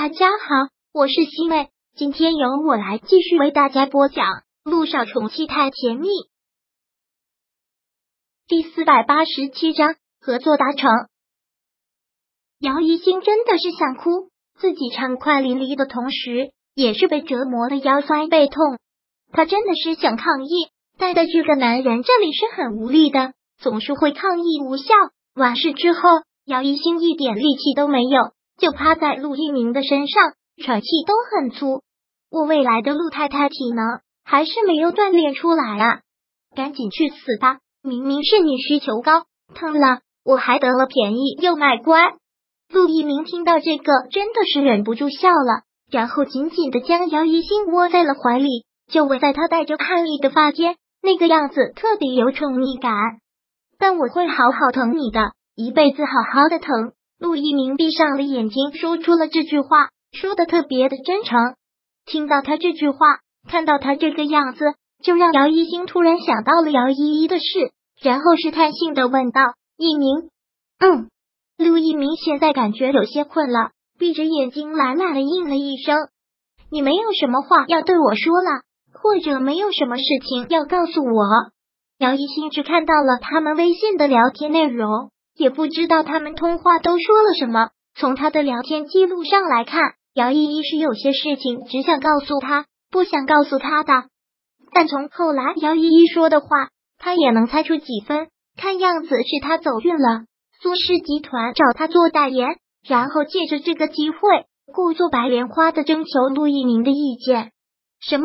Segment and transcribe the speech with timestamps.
[0.00, 4.26] 大家好，我是西妹，今天由我来继续为大家播讲
[4.62, 6.06] 《路上宠妻太甜蜜》
[8.46, 10.88] 第四百八十七章合作达成。
[12.60, 14.30] 姚一星真的是想哭，
[14.60, 18.78] 自己畅快淋漓的同时，也是被折磨的腰酸背痛。
[19.32, 24.94] 他真的是想抗议，但在这个男人这里是很无力的，总是会抗议无效。
[25.34, 26.00] 完事之后，
[26.44, 28.30] 姚一星一点力气都没有。
[28.58, 31.82] 就趴在陆一鸣的身上，喘气都很粗。
[32.30, 36.00] 我未来的陆太太体能还是没有锻炼出来啊！
[36.54, 37.58] 赶紧去死吧！
[37.82, 39.22] 明明是你需求高，
[39.54, 42.16] 疼了我还得了便宜又卖乖。
[42.70, 52.92] 陆一鸣听到这个，真的是忍不住笑了，然后紧紧的将姚一星窝在了怀里，就吻在他带着叛逆的发间，那个样子特别有宠溺感。
[53.78, 56.92] 但我会好好疼你的，一辈子好好的疼。
[57.18, 61.38] 陆一鸣闭上了眼睛，说出了这句话，说的特别的真诚。
[62.06, 62.98] 听到他这句话，
[63.48, 64.64] 看到他这个样子，
[65.02, 69.42] 就让姚一星突然想到了姚依依的事，然后试探性的问道
[69.76, 70.30] ：“一鸣，
[70.78, 71.08] 嗯。”
[71.58, 75.96] 陆一鸣现在感觉有些困了，闭着眼睛懒懒的应了一声
[76.70, 78.62] ：“你没有什么话要对我说了，
[78.94, 81.24] 或者没有什么事情要告诉我？”
[81.98, 85.10] 姚一星只看到了他们微信的聊天内容。
[85.38, 87.70] 也不知道他们通话都说了什么。
[87.94, 89.80] 从他的聊天记录上来看，
[90.12, 94.04] 姚依依是有些事情只想告诉他，不想告诉他的。
[94.72, 96.48] 但从后来姚依依说的话，
[96.98, 98.28] 他也能猜出几分。
[98.56, 100.24] 看样子是他走运了，
[100.60, 104.18] 苏氏集团找他做代言，然后借着这个机会
[104.72, 107.52] 故作白莲花的征求陆一鸣的意见。
[108.00, 108.24] 什么？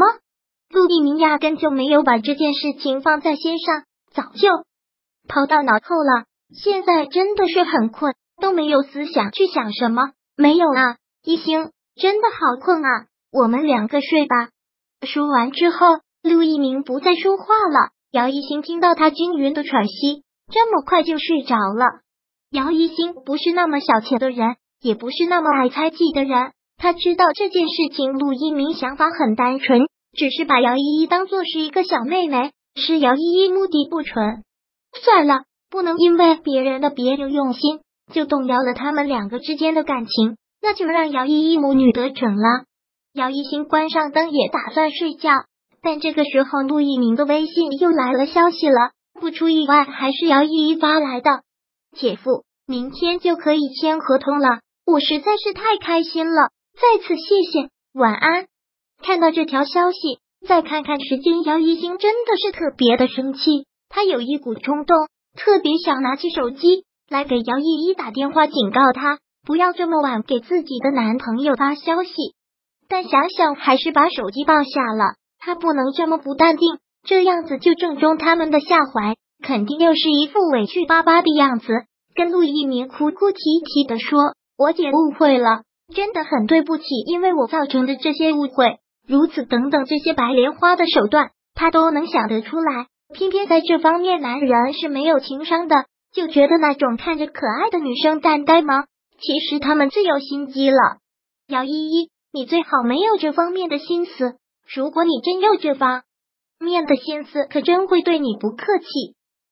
[0.70, 4.50] 陆一鸣压根就没有把这件事情放在心上，早就
[5.28, 6.26] 抛到脑后了。
[6.52, 10.12] 现在真的是很困，都没有思想去想什么。
[10.36, 14.50] 没有啊，一星真的好困啊，我们两个睡吧。
[15.06, 17.92] 说完之后，陆一鸣不再说话了。
[18.12, 22.02] 姚一星听到他均匀的喘息，这么快就睡着了。
[22.52, 26.52] 姚一星不是那么小气的人，也不是那么爱猜忌的人。
[26.78, 29.82] 他知道这件事情，陆一鸣想法很单纯，
[30.16, 34.44] 只是把姚依依当做是一个小妹妹，是姚依依目的不纯。
[35.02, 35.46] 算了。
[35.74, 37.80] 不能因为别人的别有用心，
[38.14, 42.66] 就动摇了他们两个之间的感情，那就让姚依依母女得逞了。
[43.12, 45.32] 姚一星关上灯，也打算睡觉，
[45.82, 51.42] 但这个时候陆一鸣的微信又来了消息了，不出意外还是姚依依发来的。
[51.98, 58.46] 姐夫，明天就可以签合同了，我实在是太开心了，再次谢谢，晚安。
[59.02, 65.08] 看到这条消息，再看看时间，姚一星真的是特别的生气，他有一股冲动。
[65.38, 72.12] 特别想拿起手机来给姚依依打电话，警告她不要这么晚给自己的男朋友发消息。
[72.88, 81.68] 但想想还是把手机放下了，她不能这么不淡定，这样子就正中他们的下怀，肯定又是一副委屈巴巴的样子。
[82.16, 85.64] 跟陆一鸣哭哭啼啼的说：“我姐误会了，
[85.96, 88.78] 真的很对不起，因为我造成的这些误会，
[89.08, 98.86] 如此等等这些白莲花的手段，他都能想得出来。”偏偏在这方面，男人是没有情商的，就觉得那种看着可爱的女生蛋呆吗？
[99.20, 100.78] 其实他们最有心机了。
[101.48, 104.36] 姚依依，你最好没有这方面的心思。
[104.76, 106.04] 如果你真有这方
[106.60, 108.86] 面的心思，可真会对你不客气。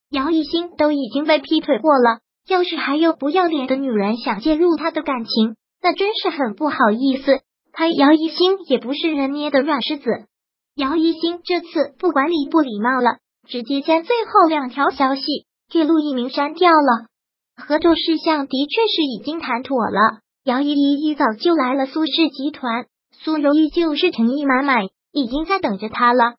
[0.10, 7.40] 姚一星都已经被劈腿过了，要是还有不要脸的女人想介入他的感情，那真是很不好意思。
[7.72, 10.10] 他姚一星也不是人捏的软柿子。
[10.76, 13.18] 姚一星这次不管礼不礼貌了。
[13.52, 15.22] 直接将最后两条消息
[15.70, 17.12] 给陆一鸣删掉了。
[17.58, 26.36] 合作事项的确是已经谈妥了，姚依依一早就来了苏氏集团，苏柔依旧是诚意满满，已经在等着他了。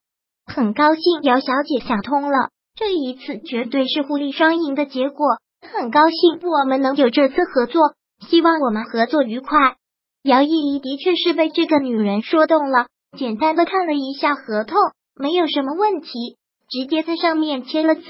[0.47, 5.37] 很高兴姚小姐想通了，这一次绝对是互利双赢的结果。
[5.61, 7.83] 很高兴我们能有这次合作，
[8.27, 9.77] 希望我们合作愉快。
[10.23, 12.87] 姚依依的确是被这个女人说动了，
[13.19, 14.79] 简单的看了一下合同，
[15.15, 16.39] 没有什么问题。
[16.73, 18.03] 直接在上面签了字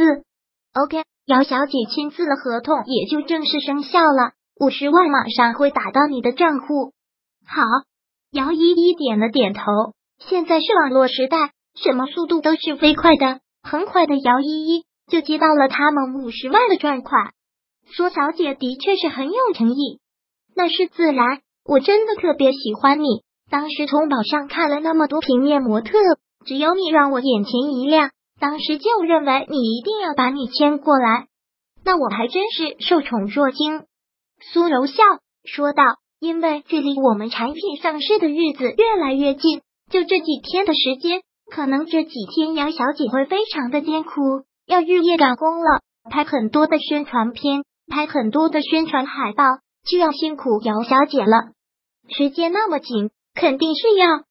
[0.73, 6.93] ，OK，姚小姐签字了，合同也就正式生效了，五十万马上会打到你的账户。
[7.45, 7.61] 好，
[8.31, 9.63] 姚依依点了点头。
[10.21, 17.33] 现在是网络时代，什么速度都是飞快的，很快的，姚依依就接到了他们五十万的转款。
[17.97, 19.99] 苏小姐的确是很有诚意，
[20.55, 21.41] 那是自然。
[21.65, 25.99] 我真的特别喜欢你，当时从网上看了那么多平面模特，
[26.47, 28.11] 只有你让我眼前一亮。
[28.43, 31.29] 当时就认为你一定要把你牵过来，
[31.85, 33.85] 那我还真是受宠若惊。
[34.41, 34.95] 苏柔笑
[35.45, 35.85] 说道
[36.19, 39.61] ：“因为距离我们产品上市的日子越来越近，
[39.93, 41.23] 就这几天的时间，
[41.55, 44.21] 可能这几天姚小姐会非常的艰苦，
[44.67, 45.81] 要日夜赶工了，
[46.11, 49.45] 拍很多的宣传片，拍很多的宣传海报，
[49.89, 51.53] 就要辛苦姚小姐了。
[52.09, 54.25] 时间那么紧，肯定是要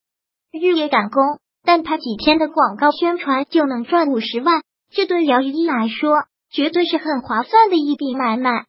[0.52, 8.66] 日夜赶工，但拍几天的广告宣传就能赚五十万，这对姚依依来说绝对是很划算的一笔买卖。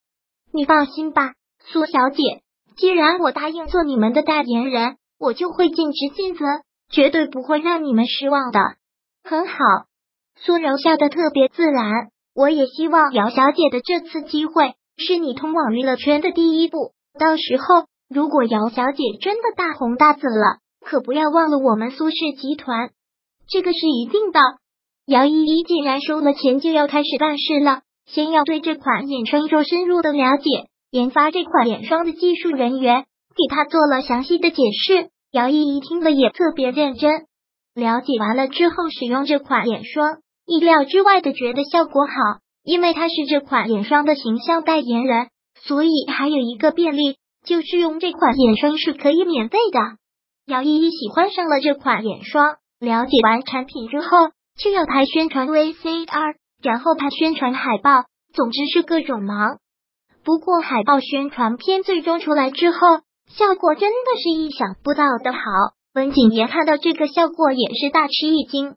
[0.53, 2.41] 你放心吧，苏小姐。
[2.75, 6.45] 既然我答应做你们的代言人，我就会尽职尽责，
[6.89, 8.59] 绝对不会让你们失望的。
[9.23, 9.55] 很好，
[10.35, 12.09] 苏柔笑得特别自然。
[12.35, 16.93] 我也希望姚小姐的这次机会是你通往娱乐圈的第一步。
[17.19, 22.91] 到时候，如果姚小姐真的大红大紫了，可不要忘了我们苏氏集团。
[23.47, 24.39] 这个是一定的。
[25.05, 27.81] 姚依依既然收了钱，就要开始办事了。
[28.05, 30.49] 先要对这款眼霜做深入的了解。
[30.91, 37.11] 研发这款眼霜的技术人员给他做了详细的解释，姚依依听了也特别认真。
[37.73, 42.13] 了解完了之后，使用这款眼霜，意料之外的觉得效果好，
[42.63, 45.29] 因为他是这款眼霜的形象代言人，
[45.63, 49.79] 所以还有一个便利，就是用这款眼霜是可以免费的。
[50.45, 54.07] 姚依依喜欢上了这款眼霜，了解完产品之后，
[54.57, 58.03] 就要拍宣传 VCR，然后拍宣传海报，
[58.33, 59.59] 总之是各种忙。
[60.25, 62.77] 不过海报宣传片最终出来之后，
[63.29, 65.39] 效果真的是意想不到的好。
[65.93, 68.75] 文景言看到这个效果也是大吃一惊，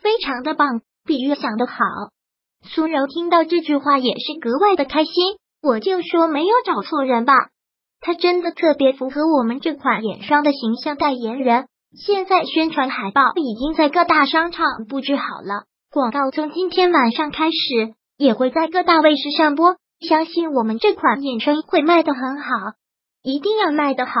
[0.00, 1.74] 非常的棒，比预想的好。
[2.62, 5.12] 苏柔听到这句话也是格外的开心，
[5.60, 7.34] 我就说没有找错人吧，
[8.00, 11.66] 他真的特别符合我们这款眼霜的形象代言人。
[11.92, 19.76] 现在宣传海报已经在各大商场布置好了，广告从今天晚上开始也会在各大卫视上播。
[20.00, 22.48] 相信我们这款眼霜会卖的很好，
[23.22, 24.12] 一定要卖的好，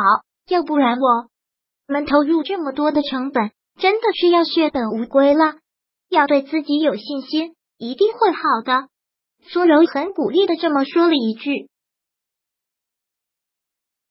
[0.48, 1.28] 要不然我
[1.86, 5.54] 们投入这么多的成本，真的是要血本无归了。
[6.10, 8.88] 要对自己有信心，一定会好的。
[9.48, 11.70] 苏柔很鼓励的这么说了一句。